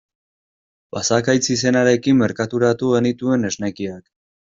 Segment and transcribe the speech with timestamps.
[0.95, 4.01] Basakaitz izenarekin merkaturatu genituen esnekiak.